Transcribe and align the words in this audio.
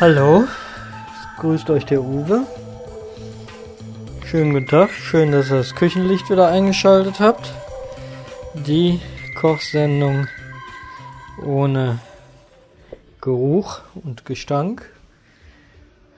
Hallo, 0.00 0.48
grüßt 1.36 1.68
euch 1.68 1.84
der 1.84 2.00
Uwe. 2.00 2.46
Schönen 4.24 4.54
guten 4.54 4.66
Tag, 4.66 4.88
schön, 4.92 5.30
dass 5.30 5.50
ihr 5.50 5.58
das 5.58 5.74
Küchenlicht 5.74 6.30
wieder 6.30 6.48
eingeschaltet 6.48 7.20
habt. 7.20 7.52
Die 8.54 8.98
Kochsendung 9.38 10.26
ohne 11.44 11.98
Geruch 13.20 13.82
und 13.94 14.24
Gestank, 14.24 14.90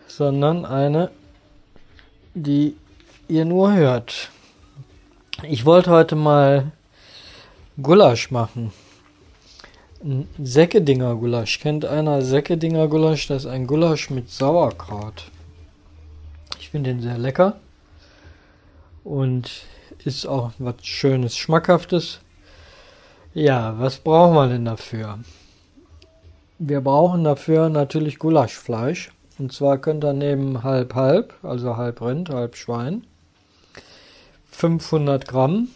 sondern 0.07 0.65
eine, 0.65 1.11
die 2.35 2.77
ihr 3.27 3.45
nur 3.45 3.75
hört. 3.75 4.31
Ich 5.43 5.65
wollte 5.65 5.91
heute 5.91 6.15
mal 6.15 6.71
Gulasch 7.83 8.31
machen. 8.31 8.73
Säckedinger 10.43 11.15
Gulasch. 11.15 11.61
Kennt 11.61 11.85
einer 11.85 12.23
Säckedinger 12.23 12.89
Gulasch? 12.89 13.29
Das 13.29 13.45
ist 13.45 13.51
ein 13.51 13.69
Gulasch 13.69 14.11
mit 14.11 14.31
Sauerkraut. 14.31 15.31
Ich 16.59 16.71
finde 16.71 16.91
den 16.91 17.01
sehr 17.01 17.19
lecker. 17.19 17.57
Und 19.05 19.51
ist 20.05 20.27
auch 20.27 20.51
was 20.59 20.75
Schönes, 20.83 21.37
Schmackhaftes. 21.37 22.19
Ja, 23.33 23.79
was 23.79 23.99
brauchen 23.99 24.35
wir 24.35 24.49
denn 24.49 24.65
dafür? 24.65 25.21
Wir 26.59 26.81
brauchen 26.81 27.23
dafür 27.23 27.69
natürlich 27.69 28.19
Gulaschfleisch. 28.19 29.13
Und 29.39 29.53
zwar 29.53 29.79
könnt 29.79 30.05
ihr 30.05 30.13
nehmen 30.13 30.65
halb 30.65 30.95
halb, 30.95 31.35
also 31.43 31.77
halb 31.77 32.03
Rind, 32.03 32.29
halb 32.31 32.57
Schwein. 32.57 33.05
500 34.51 35.27
Gramm 35.29 35.69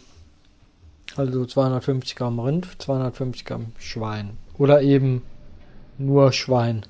also 1.17 1.45
250 1.45 2.15
Gramm 2.15 2.39
Rind, 2.39 2.67
250 2.79 3.45
Gramm 3.45 3.67
Schwein. 3.79 4.37
Oder 4.57 4.81
eben 4.81 5.23
nur 5.97 6.31
Schwein. 6.31 6.85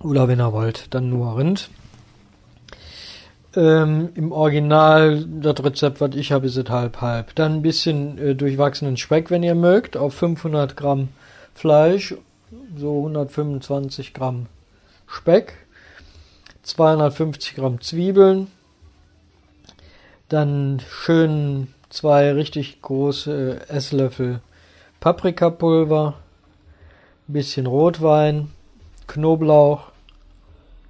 Oder 0.00 0.28
wenn 0.28 0.40
ihr 0.40 0.52
wollt, 0.52 0.94
dann 0.94 1.10
nur 1.10 1.36
Rind. 1.36 1.68
Ähm, 3.56 4.10
Im 4.14 4.30
Original, 4.30 5.24
das 5.24 5.64
Rezept, 5.64 6.00
was 6.00 6.14
ich 6.14 6.30
habe, 6.30 6.46
ist 6.46 6.56
es 6.56 6.70
halb 6.70 7.00
halb. 7.00 7.34
Dann 7.34 7.54
ein 7.54 7.62
bisschen 7.62 8.16
äh, 8.18 8.34
durchwachsenen 8.34 8.96
Speck, 8.96 9.30
wenn 9.30 9.42
ihr 9.42 9.56
mögt, 9.56 9.96
auf 9.96 10.14
500 10.14 10.76
Gramm 10.76 11.08
Fleisch, 11.54 12.14
so 12.76 12.98
125 12.98 14.14
Gramm 14.14 14.46
Speck, 15.08 15.54
250 16.62 17.56
Gramm 17.56 17.80
Zwiebeln, 17.80 18.46
dann 20.30 20.80
schön 20.88 21.68
zwei 21.90 22.32
richtig 22.32 22.80
große 22.82 23.68
Esslöffel 23.68 24.40
Paprikapulver, 25.00 26.14
bisschen 27.26 27.66
Rotwein, 27.66 28.50
Knoblauch, 29.06 29.92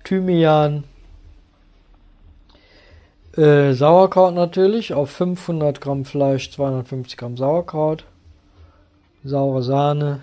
Thymian, 0.05 0.85
äh, 3.37 3.73
Sauerkraut 3.73 4.35
natürlich, 4.35 4.93
auf 4.95 5.11
500 5.11 5.81
Gramm 5.81 6.05
Fleisch 6.05 6.51
250 6.51 7.17
Gramm 7.17 7.37
Sauerkraut, 7.37 8.05
saure 9.23 9.63
Sahne, 9.63 10.21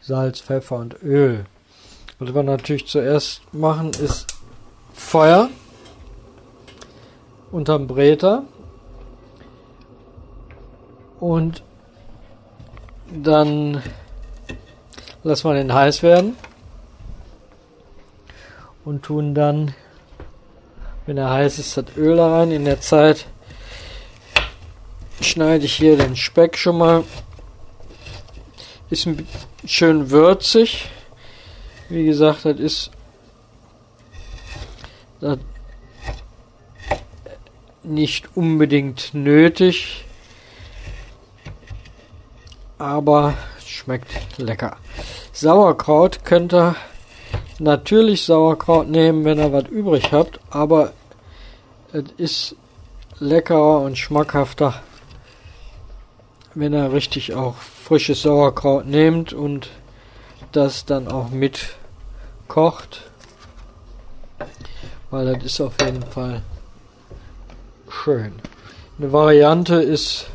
Salz, 0.00 0.40
Pfeffer 0.40 0.76
und 0.76 1.02
Öl. 1.02 1.46
Was 2.18 2.34
wir 2.34 2.42
natürlich 2.42 2.86
zuerst 2.86 3.42
machen 3.54 3.90
ist 3.90 4.26
Feuer 4.92 5.48
unterm 7.50 7.86
Bräter 7.86 8.44
und 11.20 11.62
dann 13.12 13.82
lassen 15.22 15.48
wir 15.48 15.54
den 15.54 15.72
heiß 15.72 16.02
werden 16.02 16.36
und 18.84 19.02
tun 19.02 19.34
dann, 19.34 19.74
wenn 21.06 21.16
er 21.16 21.30
heiß 21.30 21.58
ist, 21.58 21.76
das 21.76 21.84
Öl 21.96 22.16
da 22.16 22.38
rein. 22.38 22.50
In 22.50 22.64
der 22.64 22.80
Zeit 22.80 23.26
schneide 25.20 25.64
ich 25.64 25.74
hier 25.74 25.96
den 25.96 26.16
Speck 26.16 26.56
schon 26.56 26.78
mal. 26.78 27.04
Ist 28.90 29.08
schön 29.64 30.10
würzig. 30.10 30.88
Wie 31.88 32.04
gesagt, 32.04 32.44
das 32.44 32.58
ist 32.58 32.90
das 35.20 35.38
nicht 37.86 38.36
unbedingt 38.36 39.14
nötig, 39.14 40.04
aber 42.78 43.34
schmeckt 43.64 44.38
lecker. 44.38 44.76
Sauerkraut 45.32 46.24
könnt 46.24 46.52
ihr 46.52 46.76
natürlich 47.58 48.24
Sauerkraut 48.24 48.88
nehmen, 48.88 49.24
wenn 49.24 49.38
ihr 49.38 49.52
was 49.52 49.68
übrig 49.68 50.12
habt, 50.12 50.40
aber 50.50 50.92
es 51.92 52.04
ist 52.16 52.56
leckerer 53.18 53.80
und 53.80 53.96
schmackhafter, 53.96 54.82
wenn 56.54 56.74
ihr 56.74 56.92
richtig 56.92 57.34
auch 57.34 57.56
frisches 57.56 58.22
Sauerkraut 58.22 58.86
nehmt 58.86 59.32
und 59.32 59.70
das 60.52 60.84
dann 60.84 61.08
auch 61.08 61.30
mit 61.30 61.76
kocht, 62.48 63.02
weil 65.10 65.34
das 65.34 65.44
ist 65.44 65.60
auf 65.60 65.74
jeden 65.80 66.02
Fall 66.02 66.42
schön. 68.06 68.34
Eine 69.00 69.12
Variante 69.12 69.82
ist 69.82 70.26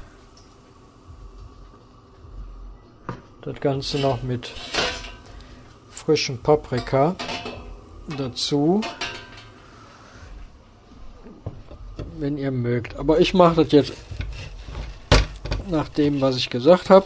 das 3.43 3.61
Ganze 3.61 3.97
noch 3.97 4.23
mit 4.23 4.51
frischen 5.89 6.43
Paprika 6.43 7.15
dazu, 8.17 8.81
wenn 12.19 12.37
ihr 12.37 12.51
mögt. 12.51 12.97
Aber 12.97 13.21
ich 13.21 13.33
mache 13.33 13.63
das 13.63 13.71
jetzt 13.71 13.93
nach 15.69 15.87
dem, 15.87 16.19
was 16.19 16.35
ich 16.35 16.49
gesagt 16.49 16.89
habe. 16.89 17.05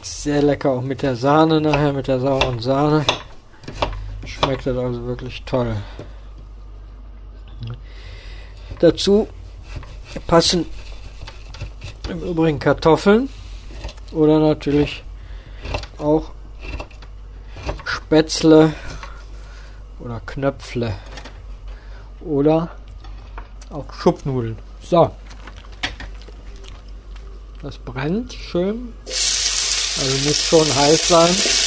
Sehr 0.00 0.40
lecker 0.40 0.70
auch 0.70 0.80
mit 0.80 1.02
der 1.02 1.14
Sahne 1.14 1.60
nachher, 1.60 1.92
mit 1.92 2.08
der 2.08 2.20
sauren 2.20 2.60
Sahne 2.60 3.04
schmeckt 4.44 4.66
das 4.66 4.76
also 4.76 5.06
wirklich 5.06 5.42
toll. 5.44 5.76
Dazu 8.78 9.28
passen 10.26 10.66
im 12.10 12.22
Übrigen 12.22 12.58
Kartoffeln 12.58 13.30
oder 14.12 14.38
natürlich 14.38 15.02
auch 15.98 16.30
Spätzle 17.84 18.74
oder 19.98 20.20
Knöpfle 20.20 20.94
oder 22.20 22.70
auch 23.70 23.92
Schupfnudeln. 23.92 24.58
So. 24.82 25.10
Das 27.62 27.78
brennt 27.78 28.34
schön. 28.34 28.92
Also 29.06 30.28
muss 30.28 30.42
schon 30.42 30.74
heiß 30.76 31.08
sein. 31.08 31.63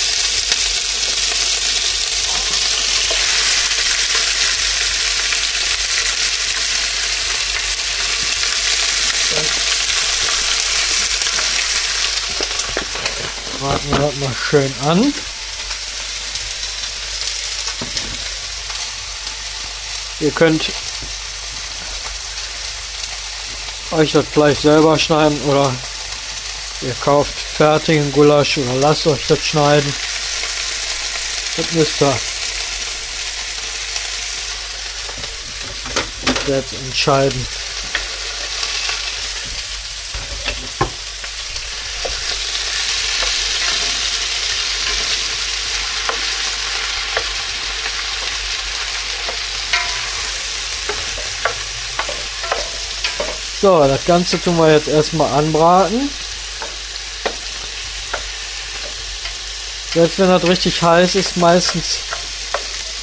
Braten 13.67 13.91
wir 13.91 14.00
das 14.00 14.16
mal 14.16 14.33
schön 14.33 14.73
an. 14.85 15.13
Ihr 20.22 20.31
könnt 20.31 20.72
euch 23.91 24.14
das 24.14 24.25
Fleisch 24.25 24.59
selber 24.59 24.97
schneiden 24.97 25.40
oder 25.41 25.75
ihr 26.81 26.93
kauft 27.02 27.37
fertigen 27.37 28.11
Gulasch 28.14 28.58
oder 28.58 28.75
lasst 28.75 29.05
euch 29.05 29.28
das 29.28 29.46
schneiden. 29.46 29.93
Das 31.58 31.72
müsst 31.73 32.02
ihr 32.02 32.20
selbst 36.46 36.73
entscheiden. 36.73 37.66
So, 53.67 53.85
das 53.85 54.05
Ganze 54.05 54.41
tun 54.41 54.58
wir 54.58 54.72
jetzt 54.72 54.87
erstmal 54.87 55.29
anbraten. 55.29 56.09
Jetzt, 59.93 60.17
wenn 60.17 60.29
das 60.29 60.47
richtig 60.47 60.81
heiß 60.81 61.16
ist, 61.16 61.35
meistens 61.35 61.97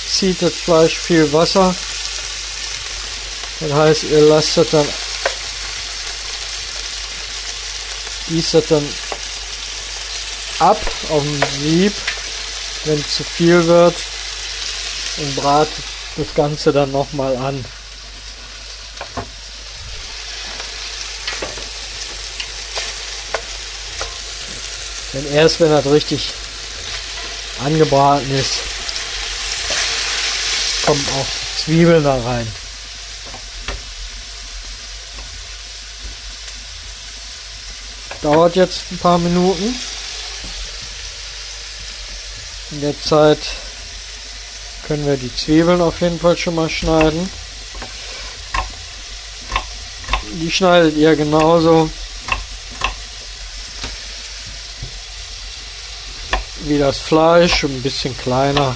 zieht 0.08 0.40
das 0.40 0.54
Fleisch 0.54 0.98
viel 0.98 1.30
Wasser. 1.34 1.74
Das 3.60 3.72
heißt, 3.74 4.04
ihr 4.04 4.20
lasst 4.22 4.56
das 4.56 4.70
dann 4.70 4.88
gießt 8.28 8.54
das 8.54 8.66
dann 8.68 8.88
ab 10.60 10.80
auf 11.10 11.22
dem 11.22 11.42
Sieb, 11.60 11.92
wenn 12.86 12.98
es 12.98 13.16
zu 13.16 13.22
viel 13.22 13.66
wird 13.66 13.96
und 15.18 15.36
bratet 15.36 15.84
das 16.16 16.34
Ganze 16.34 16.72
dann 16.72 16.90
nochmal 16.90 17.36
an. 17.36 17.62
Denn 25.14 25.32
erst 25.32 25.60
wenn 25.60 25.70
das 25.70 25.86
richtig 25.86 26.32
angebraten 27.64 28.28
ist, 28.34 28.54
kommen 30.84 31.06
auch 31.20 31.62
Zwiebeln 31.64 32.02
da 32.02 32.20
rein. 32.20 32.50
Dauert 38.22 38.56
jetzt 38.56 38.90
ein 38.90 38.98
paar 38.98 39.18
Minuten. 39.18 39.74
In 42.72 42.80
der 42.80 43.00
Zeit 43.00 43.38
können 44.86 45.06
wir 45.06 45.16
die 45.16 45.34
Zwiebeln 45.34 45.80
auf 45.80 46.00
jeden 46.00 46.18
Fall 46.18 46.36
schon 46.36 46.56
mal 46.56 46.68
schneiden. 46.68 47.30
Die 50.32 50.50
schneidet 50.50 50.96
ihr 50.96 51.14
genauso 51.14 51.88
wie 56.64 56.78
das 56.78 56.98
Fleisch, 56.98 57.64
ein 57.64 57.82
bisschen 57.82 58.16
kleiner, 58.16 58.74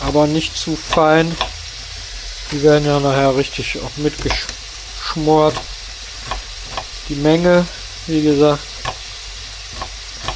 aber 0.00 0.26
nicht 0.26 0.56
zu 0.56 0.76
fein. 0.76 1.36
Die 2.52 2.62
werden 2.62 2.86
ja 2.86 3.00
nachher 3.00 3.36
richtig 3.36 3.78
auch 3.78 3.96
mitgeschmort. 3.96 5.56
Die 7.08 7.14
Menge, 7.14 7.66
wie 8.06 8.22
gesagt, 8.22 8.62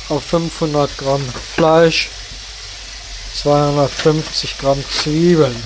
auf 0.09 0.25
500 0.25 0.99
Gramm 0.99 1.25
Fleisch, 1.55 2.09
250 3.35 4.59
Gramm 4.59 4.83
Zwiebeln. 4.91 5.63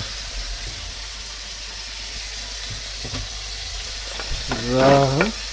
So. 4.71 5.44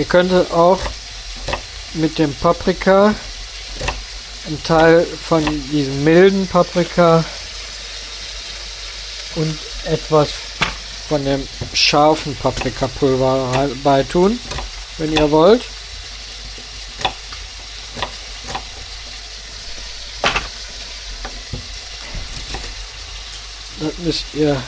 Ihr 0.00 0.06
könntet 0.06 0.50
auch 0.50 0.78
mit 1.92 2.18
dem 2.18 2.34
Paprika 2.34 3.14
einen 4.46 4.62
Teil 4.62 5.04
von 5.04 5.44
diesem 5.70 6.04
milden 6.04 6.46
Paprika 6.46 7.22
und 9.34 9.58
etwas 9.84 10.30
von 11.06 11.22
dem 11.22 11.46
scharfen 11.74 12.34
Paprikapulver 12.34 13.68
beitun, 13.84 14.40
wenn 14.96 15.12
ihr 15.12 15.30
wollt. 15.30 15.64
Das 23.80 23.98
müsst 23.98 24.24
ihr 24.32 24.62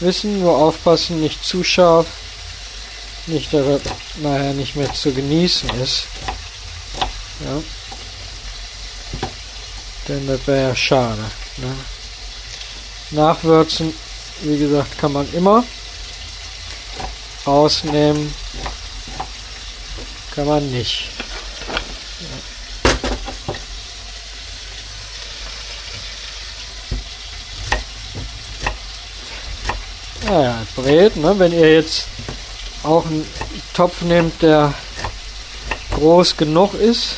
wissen, 0.00 0.40
nur 0.40 0.56
aufpassen, 0.56 1.20
nicht 1.20 1.44
zu 1.44 1.62
scharf. 1.62 2.06
Nicht, 3.28 3.52
dass 3.52 3.66
er 3.66 3.80
nachher 4.22 4.54
nicht 4.54 4.74
mehr 4.74 4.92
zu 4.94 5.12
genießen 5.12 5.68
ist. 5.80 6.06
Ja. 7.44 7.62
Denn 10.08 10.26
das 10.26 10.46
wäre 10.46 10.68
ja 10.70 10.74
schade. 10.74 11.30
Ne? 11.58 11.74
Nachwürzen, 13.10 13.92
wie 14.40 14.58
gesagt, 14.58 14.98
kann 14.98 15.12
man 15.12 15.30
immer. 15.34 15.62
Rausnehmen 17.46 18.34
kann 20.34 20.46
man 20.46 20.70
nicht. 20.70 21.10
Ja. 30.24 30.30
Ja, 30.30 30.66
brät, 30.76 31.16
ne? 31.16 31.38
wenn 31.38 31.52
ihr 31.52 31.74
jetzt 31.74 32.06
auch 32.88 33.04
einen 33.04 33.26
Topf 33.74 34.00
nehmt, 34.00 34.40
der 34.40 34.72
groß 35.94 36.36
genug 36.36 36.74
ist. 36.74 37.16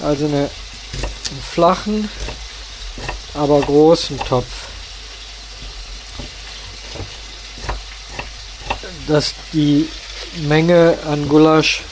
Also 0.00 0.26
eine, 0.26 0.36
einen 1.30 1.42
flachen, 1.50 2.08
aber 3.34 3.60
großen 3.62 4.18
Topf. 4.18 4.46
Dass 9.06 9.34
die 9.54 9.88
Menge 10.42 10.98
an 11.06 11.28
Gulasch 11.28 11.82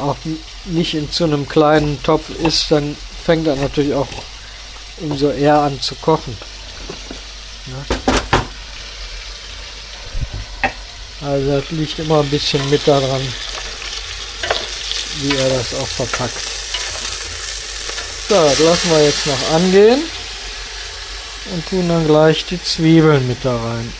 auch 0.00 0.16
nicht 0.64 0.94
in 0.94 1.10
zu 1.10 1.24
einem 1.24 1.48
kleinen 1.48 2.02
Topf 2.02 2.30
ist, 2.30 2.70
dann 2.70 2.96
fängt 3.24 3.46
er 3.46 3.56
natürlich 3.56 3.94
auch 3.94 4.08
umso 5.00 5.30
eher 5.30 5.60
an 5.60 5.80
zu 5.80 5.94
kochen. 5.94 6.36
Ja. 7.68 8.07
Also 11.20 11.60
das 11.60 11.70
liegt 11.70 11.98
immer 11.98 12.20
ein 12.20 12.30
bisschen 12.30 12.68
mit 12.70 12.86
daran, 12.86 13.20
wie 15.20 15.36
er 15.36 15.48
das 15.48 15.74
auch 15.74 15.86
verpackt. 15.86 16.40
So, 18.28 18.34
das 18.34 18.58
lassen 18.58 18.90
wir 18.90 19.04
jetzt 19.04 19.26
noch 19.26 19.50
angehen 19.52 20.02
und 21.52 21.68
tun 21.68 21.88
dann 21.88 22.06
gleich 22.06 22.44
die 22.44 22.62
Zwiebeln 22.62 23.26
mit 23.26 23.44
da 23.44 23.56
rein. 23.56 23.92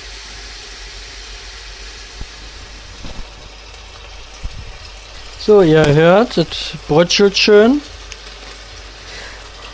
So, 5.41 5.63
ihr 5.63 5.87
hört, 5.87 6.37
es 6.37 6.47
brötschelt 6.89 7.39
schön. 7.39 7.81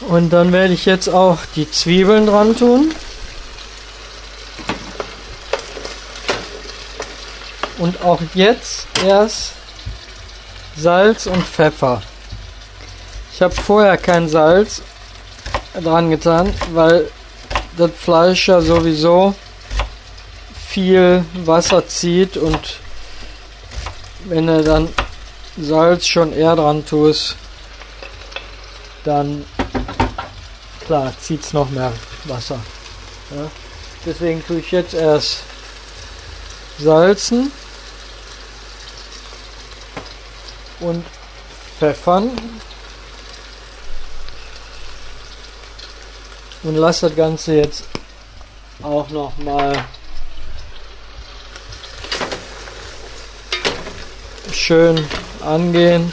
Und 0.08 0.31
dann 0.31 0.52
werde 0.52 0.73
ich 0.73 0.87
jetzt 0.87 1.08
auch 1.08 1.38
die 1.56 1.69
Zwiebeln 1.69 2.26
dran 2.26 2.56
tun. 2.56 2.94
Und 7.84 8.00
auch 8.02 8.22
jetzt 8.32 8.86
erst 9.04 9.52
Salz 10.74 11.26
und 11.26 11.44
Pfeffer. 11.44 12.00
Ich 13.31 13.43
habe 13.43 13.55
vorher 13.55 13.98
kein 13.98 14.26
Salz 14.26 14.81
dran 15.82 16.08
getan, 16.08 16.55
weil 16.72 17.10
das 17.76 17.91
Fleisch 17.91 18.48
ja 18.48 18.62
sowieso 18.62 19.34
viel 20.67 21.26
Wasser 21.44 21.86
zieht 21.86 22.38
und 22.38 22.79
wenn 24.24 24.48
er 24.48 24.62
dann 24.62 24.88
Salz 25.58 26.06
schon 26.06 26.32
eher 26.32 26.56
dran 26.56 26.86
tust, 26.86 27.36
dann 29.05 29.44
klar 30.86 31.12
zieht 31.20 31.44
es 31.44 31.53
noch 31.53 31.69
mehr 31.69 31.93
Wasser. 32.24 32.60
Ja. 33.31 33.50
Deswegen 34.06 34.43
tue 34.46 34.60
ich 34.60 34.70
jetzt 34.70 34.94
erst 34.94 35.41
salzen. 36.79 37.53
Und 40.84 41.05
pfeffern. 41.79 42.31
Und 46.62 46.76
lasse 46.76 47.08
das 47.08 47.17
Ganze 47.17 47.56
jetzt 47.56 47.84
auch 48.82 49.08
noch 49.10 49.36
mal 49.38 49.84
schön 54.53 55.05
angehen, 55.41 56.12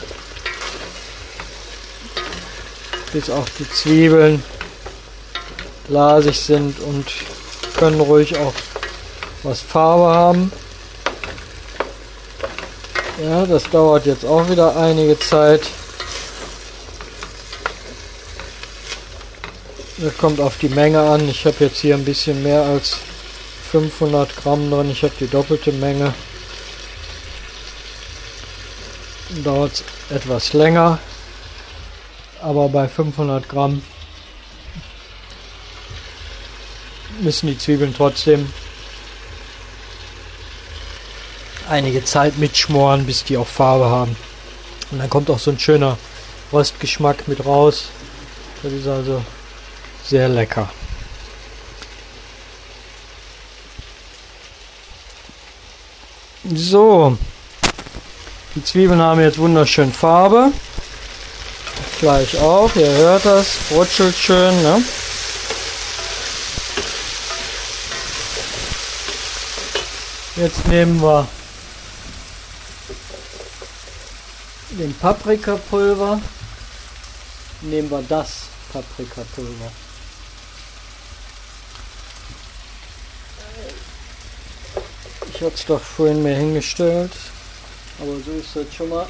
bis 3.12 3.30
auch 3.30 3.48
die 3.58 3.70
Zwiebeln 3.70 4.42
glasig 5.86 6.38
sind 6.38 6.78
und 6.80 7.06
können 7.78 8.00
ruhig 8.00 8.36
auch 8.36 8.54
was 9.42 9.60
Farbe 9.60 10.14
haben. 10.14 10.52
Ja, 13.22 13.46
das 13.46 13.70
dauert 13.70 14.06
jetzt 14.06 14.24
auch 14.24 14.48
wieder 14.50 14.76
einige 14.76 15.16
Zeit. 15.16 15.62
Das 19.98 20.18
kommt 20.18 20.40
auf 20.40 20.58
die 20.58 20.68
Menge 20.68 21.00
an. 21.00 21.28
Ich 21.28 21.46
habe 21.46 21.56
jetzt 21.60 21.78
hier 21.78 21.94
ein 21.94 22.04
bisschen 22.04 22.42
mehr 22.42 22.62
als 22.62 22.98
500 23.70 24.34
Gramm 24.34 24.68
drin. 24.68 24.90
Ich 24.90 25.04
habe 25.04 25.12
die 25.20 25.28
doppelte 25.28 25.70
Menge. 25.70 26.12
Dauert 29.44 29.84
etwas 30.10 30.52
länger. 30.52 30.98
Aber 32.40 32.68
bei 32.70 32.88
500 32.88 33.48
Gramm 33.48 33.82
müssen 37.20 37.46
die 37.46 37.58
Zwiebeln 37.58 37.94
trotzdem 37.96 38.52
einige 41.72 42.04
Zeit 42.04 42.36
mitschmoren, 42.38 43.06
bis 43.06 43.24
die 43.24 43.38
auch 43.38 43.46
Farbe 43.46 43.86
haben. 43.86 44.14
Und 44.90 44.98
dann 44.98 45.08
kommt 45.08 45.30
auch 45.30 45.38
so 45.38 45.50
ein 45.50 45.58
schöner 45.58 45.96
Röstgeschmack 46.52 47.26
mit 47.26 47.44
raus. 47.46 47.86
Das 48.62 48.72
ist 48.72 48.86
also 48.86 49.24
sehr 50.04 50.28
lecker. 50.28 50.68
So, 56.54 57.16
die 58.54 58.62
Zwiebeln 58.62 59.00
haben 59.00 59.20
jetzt 59.20 59.38
wunderschön 59.38 59.92
Farbe. 59.92 60.52
Fleisch 61.98 62.34
auch, 62.34 62.74
ihr 62.74 62.90
hört 62.90 63.24
das, 63.24 63.56
rutschelt 63.70 64.16
schön. 64.16 64.62
Ne? 64.62 64.82
Jetzt 70.36 70.66
nehmen 70.68 71.00
wir 71.00 71.28
den 74.82 74.94
Paprikapulver, 74.94 76.20
nehmen 77.60 77.88
wir 77.88 78.02
das 78.08 78.46
Paprikapulver. 78.72 79.70
Ich 85.28 85.40
hatte 85.40 85.54
es 85.54 85.64
doch 85.66 85.80
vorhin 85.80 86.20
mir 86.22 86.34
hingestellt, 86.34 87.12
aber 88.00 88.10
so 88.26 88.32
ist 88.32 88.56
das 88.56 88.74
schon 88.74 88.88
mal. 88.88 89.06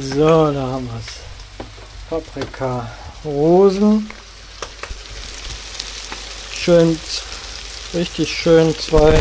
So, 0.00 0.52
da 0.52 0.66
haben 0.66 0.86
wir 0.86 0.98
es. 0.98 1.20
Paprika 2.10 2.90
Rosen. 3.24 4.10
Schön, 6.66 6.98
richtig 7.94 8.28
schön 8.28 8.76
zwei 8.76 9.16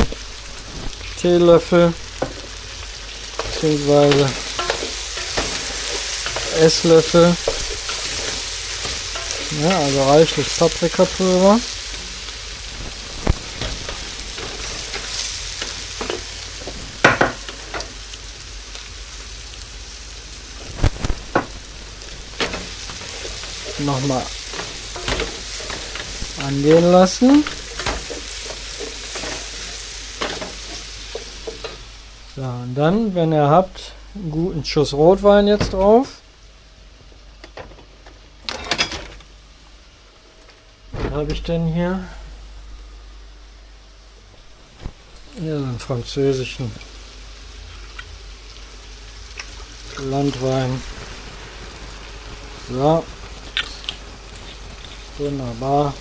Teelöffel 1.21 1.93
bzw. 3.61 4.25
Esslöffel. 6.59 7.37
Ja, 9.61 9.77
also 9.77 10.03
reichlich 10.09 10.57
Paprikapulver. 10.57 11.59
nochmal 23.77 24.23
angehen 26.39 26.91
lassen. 26.91 27.43
So, 32.35 32.41
und 32.41 32.75
dann, 32.75 33.15
wenn 33.15 33.31
ihr 33.31 33.49
habt, 33.49 33.93
einen 34.13 34.31
guten 34.31 34.65
Schuss 34.65 34.93
Rotwein 34.93 35.47
jetzt 35.47 35.73
drauf. 35.73 36.07
Was 40.91 41.11
habe 41.11 41.31
ich 41.31 41.43
denn 41.43 41.67
hier? 41.67 42.03
Hier 45.39 45.55
einen 45.55 45.79
französischen 45.79 46.71
Landwein. 49.97 50.81
So. 52.69 53.03
Wunderbar. 55.17 55.93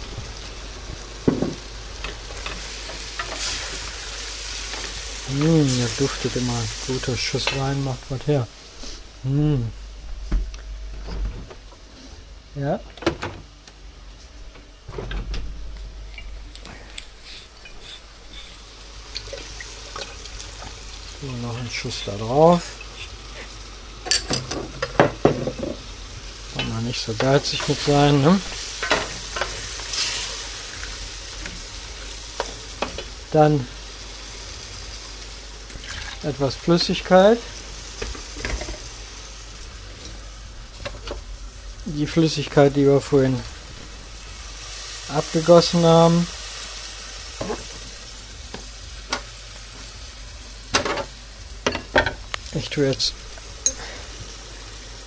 Hm, 5.37 5.79
der 5.79 5.89
duftet 5.99 6.37
immer. 6.37 6.63
Guter 6.87 7.17
Schuss 7.17 7.47
Wein 7.59 7.83
macht 7.83 7.99
was 8.09 8.25
her. 8.29 8.47
Hm. 9.25 9.69
Ja. 12.55 12.79
So, 21.21 21.27
noch 21.43 21.59
ein 21.59 21.71
Schuss 21.71 22.03
da 22.07 22.13
drauf. 22.13 22.63
Kann 26.55 26.69
man 26.69 26.85
nicht 26.85 27.05
so 27.05 27.13
geizig 27.19 27.67
mit 27.67 27.81
sein, 27.85 28.23
ne? 28.23 28.41
Dann 33.33 33.67
etwas 36.25 36.55
Flüssigkeit. 36.55 37.39
Die 41.85 42.07
Flüssigkeit, 42.07 42.75
die 42.75 42.87
wir 42.87 43.01
vorhin 43.01 43.39
abgegossen 45.15 45.85
haben. 45.85 46.27
Ich 52.55 52.71
tue 52.71 52.87
jetzt 52.87 53.13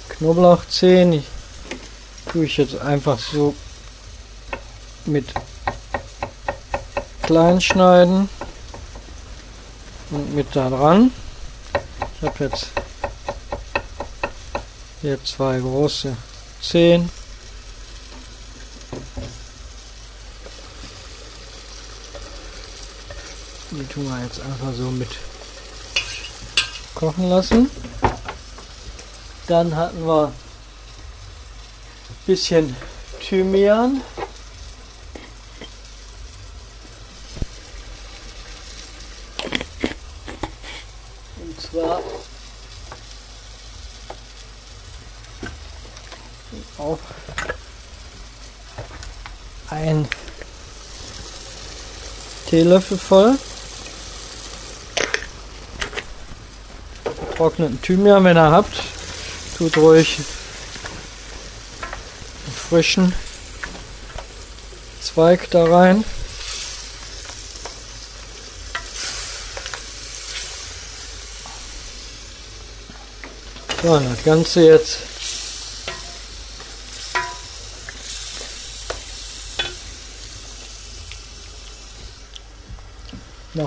Knoblauchzehen. 0.10 1.14
Ich 1.14 1.26
tue 2.32 2.46
ich 2.46 2.58
jetzt 2.58 2.76
einfach 2.80 3.18
so 3.20 3.56
mit 5.06 5.26
klein 7.24 7.60
schneiden 7.60 8.30
und 10.12 10.36
mit 10.36 10.56
da 10.56 10.70
dran. 10.70 11.12
Ich 12.16 12.28
habe 12.28 12.44
jetzt 12.46 12.68
hier 15.02 15.24
zwei 15.24 15.60
große 15.60 16.16
Zehen. 16.62 17.10
Die 23.72 23.86
tun 23.86 24.10
wir 24.10 24.24
jetzt 24.24 24.40
einfach 24.40 24.74
so 24.76 24.90
mit 24.90 25.10
kochen 26.96 27.30
lassen. 27.30 27.70
Dann 29.48 29.76
hatten 29.76 30.06
wir 30.06 30.28
ein 30.28 30.34
bisschen 32.26 32.76
Thymian. 33.22 34.02
Auch 46.78 47.00
ein 49.70 50.08
Teelöffel 52.50 52.98
voll 52.98 53.38
getrockneten 57.38 57.80
Thymian, 57.82 58.24
wenn 58.24 58.36
ihr 58.36 58.52
habt. 58.52 58.82
Tut 59.58 59.78
ruhig 59.78 60.18
einen 62.46 62.56
frischen 62.56 63.14
Zweig 65.02 65.50
da 65.52 65.66
rein. 65.66 66.04
So, 73.84 74.00
das 74.00 74.24
Ganze 74.26 74.62
jetzt 74.66 74.98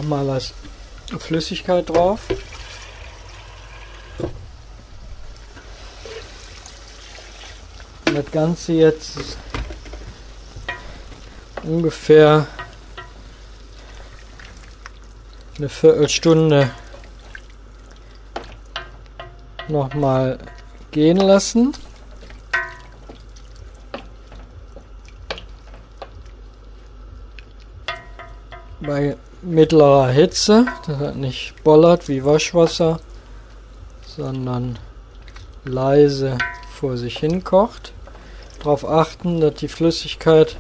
nochmal 0.01 0.27
was 0.27 0.55
Flüssigkeit 1.19 1.89
drauf. 1.91 2.21
Und 8.07 8.15
das 8.15 8.31
Ganze 8.33 8.73
jetzt 8.73 9.19
ungefähr 11.63 12.47
eine 15.59 15.69
Viertelstunde 15.69 16.71
nochmal 19.69 20.39
gehen 20.93 21.19
lassen. 21.19 21.73
Bei 28.81 29.15
mittlerer 29.51 30.09
Hitze, 30.09 30.67
dass 30.87 31.01
er 31.01 31.13
nicht 31.13 31.63
bollert 31.65 32.09
wie 32.09 32.25
Waschwasser, 32.25 33.01
sondern 34.07 34.79
leise 35.65 36.39
vor 36.73 36.97
sich 36.97 37.19
hin 37.19 37.45
kocht. 37.45 37.93
Darauf 38.61 38.89
achten, 38.89 39.41
dass 39.41 39.55
die 39.55 39.69
Flüssigkeit 39.69 40.57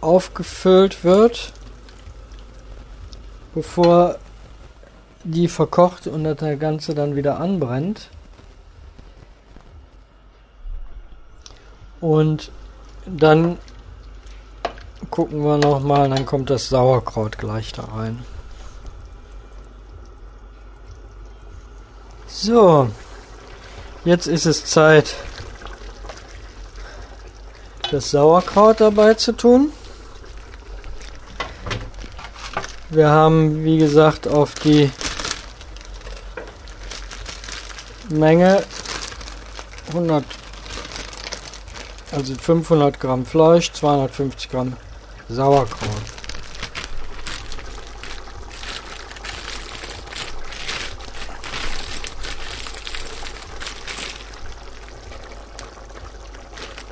aufgefüllt 0.00 1.04
wird, 1.04 1.52
bevor 3.54 4.16
die 5.22 5.48
verkocht 5.48 6.06
und 6.06 6.24
das 6.24 6.58
Ganze 6.58 6.94
dann 6.94 7.16
wieder 7.16 7.38
anbrennt. 7.40 8.10
Und 12.00 12.50
dann 13.06 13.58
gucken 15.14 15.44
wir 15.44 15.58
nochmal, 15.58 16.10
dann 16.10 16.26
kommt 16.26 16.50
das 16.50 16.68
Sauerkraut 16.68 17.38
gleich 17.38 17.72
da 17.72 17.84
rein. 17.84 18.24
So, 22.26 22.90
jetzt 24.04 24.26
ist 24.26 24.44
es 24.44 24.64
Zeit, 24.64 25.14
das 27.92 28.10
Sauerkraut 28.10 28.80
dabei 28.80 29.14
zu 29.14 29.30
tun. 29.30 29.70
Wir 32.90 33.08
haben, 33.08 33.62
wie 33.62 33.78
gesagt, 33.78 34.26
auf 34.26 34.54
die 34.54 34.90
Menge 38.08 38.64
100, 39.90 40.24
also 42.10 42.34
500 42.34 42.98
Gramm 42.98 43.24
Fleisch, 43.24 43.70
250 43.70 44.50
Gramm 44.50 44.76
Sauerkraut. 45.28 45.88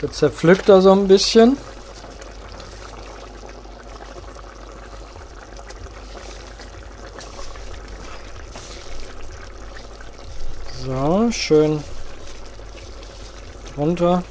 Das 0.01 0.13
zerpflückt 0.13 0.69
er 0.69 0.83
so 0.83 0.93
ein 0.93 1.07
bisschen. 1.07 1.57
So, 10.85 11.31
schön 11.31 11.85
drunter. 13.77 14.25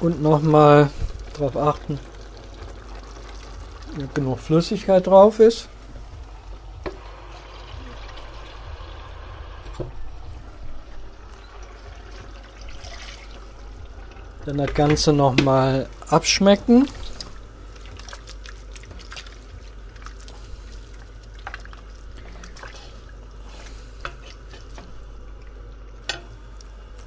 Und 0.00 0.22
nochmal 0.22 0.90
darauf 1.34 1.56
achten, 1.56 1.98
genug 4.14 4.38
Flüssigkeit 4.38 5.06
drauf 5.06 5.38
ist. 5.38 5.68
Dann 14.46 14.56
das 14.56 14.72
Ganze 14.72 15.12
nochmal 15.12 15.86
abschmecken. 16.08 16.88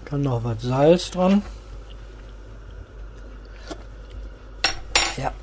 Kann 0.06 0.22
noch 0.22 0.44
was 0.44 0.62
Salz 0.62 1.10
dran. 1.10 1.42
Ja. 5.18 5.34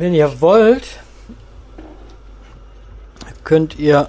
Wenn 0.00 0.14
ihr 0.14 0.40
wollt, 0.40 0.98
könnt 3.44 3.78
ihr 3.78 4.08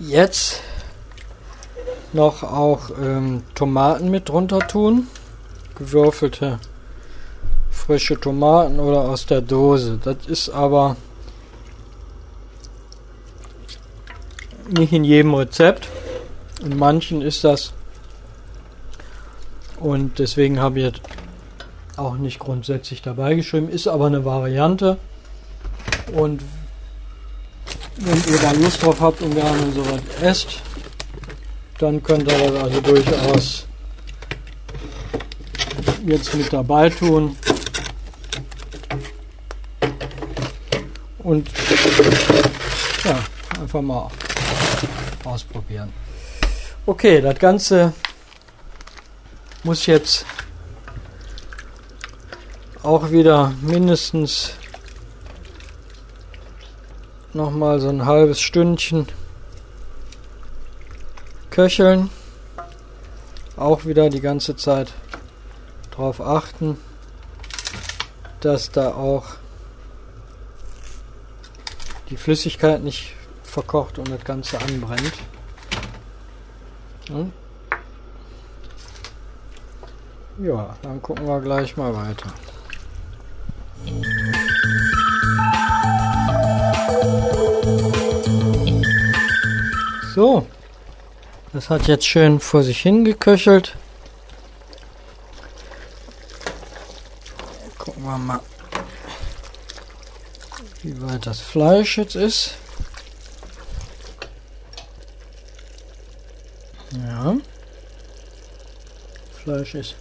jetzt 0.00 0.60
noch 2.12 2.42
auch 2.42 2.90
ähm, 3.00 3.44
Tomaten 3.54 4.10
mit 4.10 4.28
drunter 4.28 4.58
tun. 4.58 5.06
Gewürfelte 5.76 6.58
frische 7.70 8.18
Tomaten 8.18 8.80
oder 8.80 9.02
aus 9.02 9.24
der 9.24 9.40
Dose. 9.40 10.00
Das 10.02 10.26
ist 10.26 10.48
aber 10.48 10.96
nicht 14.68 14.92
in 14.92 15.04
jedem 15.04 15.32
Rezept. 15.34 15.88
In 16.60 16.76
manchen 16.76 17.22
ist 17.22 17.44
das. 17.44 17.72
Und 19.80 20.18
deswegen 20.18 20.60
habe 20.60 20.80
ich 20.80 20.92
auch 21.96 22.16
nicht 22.16 22.38
grundsätzlich 22.38 23.02
dabei 23.02 23.34
geschrieben. 23.34 23.68
Ist 23.68 23.86
aber 23.86 24.06
eine 24.06 24.24
Variante. 24.24 24.98
Und 26.12 26.42
wenn 27.96 28.32
ihr 28.32 28.40
da 28.40 28.52
Lust 28.52 28.82
drauf 28.82 29.00
habt 29.00 29.20
und 29.22 29.34
gerne 29.34 29.72
sowas 29.72 30.00
esst, 30.22 30.62
dann 31.78 32.02
könnt 32.02 32.30
ihr 32.30 32.38
das 32.38 32.62
also 32.62 32.80
durchaus 32.80 33.66
jetzt 36.06 36.34
mit 36.34 36.52
dabei 36.52 36.90
tun. 36.90 37.36
Und 41.18 41.48
ja, 43.04 43.18
einfach 43.60 43.82
mal 43.82 44.08
ausprobieren. 45.24 45.92
Okay, 46.86 47.20
das 47.20 47.38
Ganze 47.38 47.92
muss 49.64 49.86
jetzt 49.86 50.24
auch 52.82 53.10
wieder 53.10 53.52
mindestens 53.60 54.52
noch 57.32 57.50
mal 57.50 57.80
so 57.80 57.88
ein 57.88 58.06
halbes 58.06 58.40
Stündchen 58.40 59.06
köcheln. 61.50 62.10
Auch 63.56 63.84
wieder 63.84 64.08
die 64.08 64.20
ganze 64.20 64.54
Zeit 64.54 64.92
darauf 65.90 66.20
achten, 66.20 66.78
dass 68.40 68.70
da 68.70 68.92
auch 68.92 69.26
die 72.10 72.16
Flüssigkeit 72.16 72.82
nicht 72.82 73.14
verkocht 73.42 73.98
und 73.98 74.08
das 74.08 74.24
Ganze 74.24 74.60
anbrennt. 74.60 75.12
Hm? 77.08 77.32
Ja, 80.40 80.76
dann 80.82 81.02
gucken 81.02 81.26
wir 81.26 81.40
gleich 81.40 81.76
mal 81.76 81.92
weiter. 81.92 82.32
So, 90.14 90.46
das 91.52 91.68
hat 91.70 91.88
jetzt 91.88 92.06
schön 92.06 92.38
vor 92.38 92.62
sich 92.62 92.80
hingeköchelt. 92.82 93.76
Gucken 97.78 98.04
wir 98.04 98.18
mal, 98.18 98.40
wie 100.82 101.02
weit 101.02 101.26
das 101.26 101.40
Fleisch 101.40 101.98
jetzt 101.98 102.14
ist. 102.14 102.54
Ja. 106.92 107.36
Fleisch 109.42 109.74
ist 109.74 109.96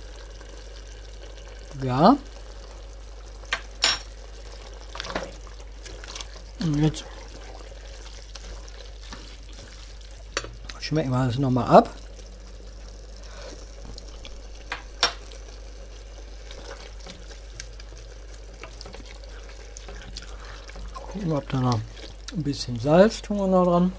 ja. 1.83 2.17
Und 6.59 6.83
jetzt 6.83 7.03
schmecken 10.79 11.09
wir 11.09 11.25
das 11.25 11.37
nochmal 11.37 11.67
ab. 11.67 11.89
Gucken, 20.93 21.31
ob 21.31 21.49
da 21.49 21.59
noch 21.59 21.79
ein 22.33 22.43
bisschen 22.43 22.79
Salz 22.79 23.21
tun 23.21 23.37
wir 23.37 23.47
noch 23.47 23.65
dran. 23.65 23.93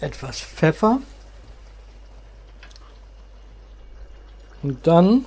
Etwas 0.00 0.40
Pfeffer. 0.40 1.00
Und 4.68 4.86
dann 4.86 5.24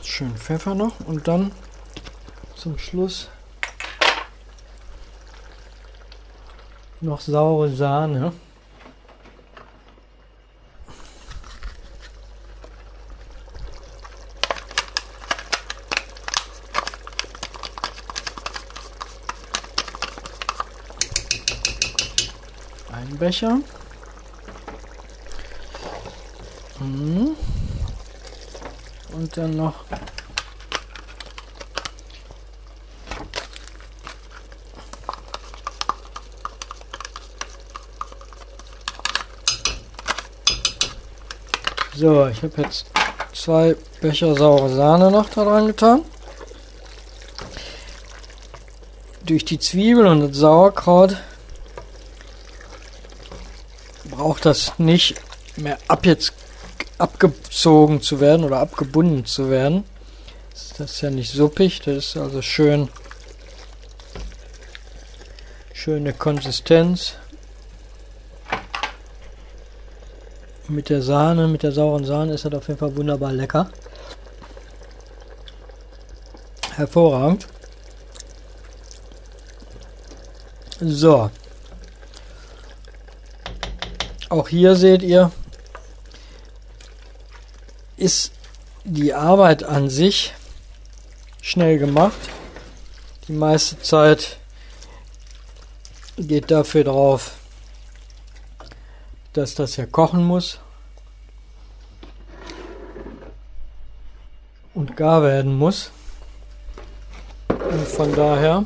schön 0.00 0.32
Pfeffer 0.36 0.76
noch 0.76 1.00
und 1.08 1.26
dann 1.26 1.50
zum 2.54 2.78
Schluss 2.78 3.28
noch 7.00 7.20
saure 7.20 7.68
Sahne. 7.70 8.32
Becher. 23.18 23.58
Mhm. 26.78 27.36
Und 29.12 29.36
dann 29.36 29.56
noch 29.56 29.84
So, 42.00 42.28
ich 42.28 42.42
habe 42.42 42.62
jetzt 42.62 42.86
zwei 43.34 43.76
Becher 44.00 44.34
saure 44.34 44.74
Sahne 44.74 45.10
noch 45.10 45.28
da 45.28 45.44
dran 45.44 45.66
getan. 45.66 46.02
Durch 49.26 49.44
die 49.44 49.58
Zwiebeln 49.58 50.06
und 50.06 50.30
das 50.30 50.38
Sauerkraut 50.38 51.18
das 54.40 54.78
nicht 54.78 55.16
mehr 55.56 55.78
ab 55.88 56.06
jetzt 56.06 56.32
abgezogen 56.98 58.02
zu 58.02 58.20
werden 58.20 58.44
oder 58.44 58.58
abgebunden 58.58 59.24
zu 59.24 59.50
werden. 59.50 59.84
Das 60.78 60.92
ist 60.92 61.00
ja 61.00 61.10
nicht 61.10 61.30
suppig, 61.30 61.80
das 61.80 61.96
ist 61.96 62.16
also 62.16 62.42
schön 62.42 62.88
schöne 65.80 66.12
Konsistenz. 66.12 67.14
Mit 70.68 70.90
der 70.90 71.00
Sahne, 71.00 71.48
mit 71.48 71.62
der 71.62 71.72
sauren 71.72 72.04
Sahne 72.04 72.34
ist 72.34 72.44
das 72.44 72.52
auf 72.52 72.68
jeden 72.68 72.78
Fall 72.78 72.94
wunderbar 72.96 73.32
lecker. 73.32 73.70
Hervorragend. 76.76 77.46
So. 80.80 81.30
Auch 84.30 84.46
hier 84.46 84.76
seht 84.76 85.02
ihr, 85.02 85.32
ist 87.96 88.30
die 88.84 89.12
Arbeit 89.12 89.64
an 89.64 89.90
sich 89.90 90.34
schnell 91.42 91.78
gemacht. 91.78 92.20
Die 93.26 93.32
meiste 93.32 93.80
Zeit 93.80 94.38
geht 96.16 96.52
dafür 96.52 96.84
drauf, 96.84 97.32
dass 99.32 99.56
das 99.56 99.74
ja 99.74 99.86
kochen 99.86 100.22
muss 100.22 100.60
und 104.74 104.96
gar 104.96 105.24
werden 105.24 105.58
muss. 105.58 105.90
Und 107.48 107.88
von 107.88 108.14
daher, 108.14 108.64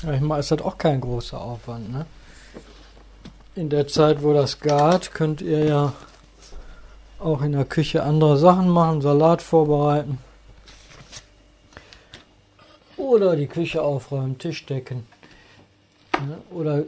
ich 0.00 0.20
meine, 0.22 0.40
ist 0.40 0.50
das 0.50 0.62
auch 0.62 0.78
kein 0.78 1.02
großer 1.02 1.38
Aufwand. 1.38 1.92
Ne? 1.92 2.06
In 3.54 3.68
der 3.68 3.86
Zeit, 3.86 4.22
wo 4.22 4.32
das 4.32 4.60
gart, 4.60 5.12
könnt 5.12 5.42
ihr 5.42 5.64
ja 5.64 5.92
auch 7.18 7.42
in 7.42 7.52
der 7.52 7.64
Küche 7.64 8.02
andere 8.02 8.36
Sachen 8.36 8.68
machen, 8.68 9.02
Salat 9.02 9.42
vorbereiten. 9.42 10.18
Oder 12.96 13.36
die 13.36 13.46
Küche 13.46 13.82
aufräumen, 13.82 14.38
Tisch 14.38 14.64
decken. 14.66 15.06
Ne? 16.14 16.38
Oder 16.50 16.84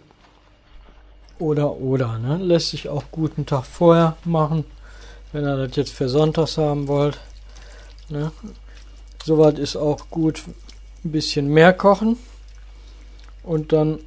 oder, 1.38 1.72
oder. 1.76 2.18
Ne? 2.18 2.38
Lässt 2.38 2.70
sich 2.70 2.88
auch 2.88 3.04
guten 3.10 3.46
Tag 3.46 3.64
vorher 3.64 4.16
machen, 4.24 4.64
wenn 5.32 5.44
ihr 5.44 5.66
das 5.66 5.76
jetzt 5.76 5.92
für 5.92 6.08
Sonntags 6.08 6.58
haben 6.58 6.88
wollt. 6.88 7.18
Ne? 8.08 8.30
Soweit 9.24 9.58
ist 9.58 9.76
auch 9.76 10.10
gut 10.10 10.42
ein 11.04 11.12
bisschen 11.12 11.48
mehr 11.48 11.72
kochen 11.72 12.16
und 13.42 13.72
dann 13.72 13.98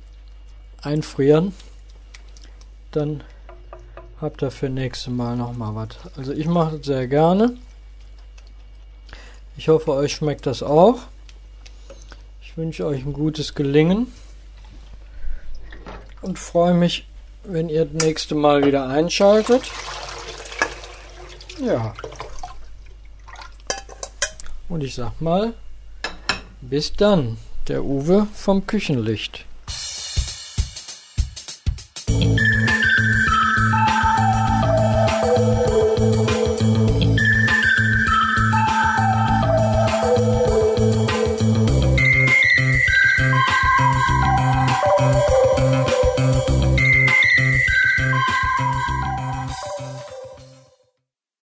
einfrieren. 0.82 1.54
Dann 2.98 3.24
habt 4.20 4.42
ihr 4.42 4.50
für 4.50 4.70
nächste 4.70 5.12
Mal 5.12 5.36
noch 5.36 5.54
mal 5.56 5.76
was. 5.76 5.90
Also 6.18 6.34
ich 6.34 6.48
mache 6.48 6.78
das 6.78 6.88
sehr 6.88 7.08
gerne. 7.08 7.56
Ich 9.56 9.70
hoffe, 9.70 9.92
euch 9.94 10.14
schmeckt 10.16 10.48
das 10.48 10.64
auch. 10.64 10.98
Ich 12.42 12.58
wünsche 12.58 12.88
euch 12.88 13.06
ein 13.06 13.14
gutes 13.14 13.54
Gelingen 13.54 14.12
und 16.24 16.40
freue 16.40 16.74
mich 16.74 17.06
wenn 17.44 17.70
ihr 17.70 17.86
das 17.86 18.04
nächste 18.04 18.34
Mal 18.34 18.66
wieder 18.66 18.88
einschaltet. 18.90 19.62
Ja. 21.64 21.94
Und 24.70 24.84
ich 24.84 24.96
sag 24.96 25.22
mal, 25.22 25.54
bis 26.62 26.94
dann, 26.94 27.38
der 27.68 27.84
Uwe 27.84 28.28
vom 28.34 28.66
Küchenlicht. 28.66 29.47